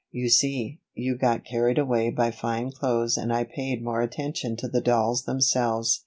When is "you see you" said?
0.11-1.15